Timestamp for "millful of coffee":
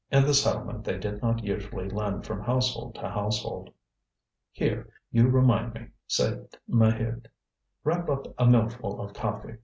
8.47-9.57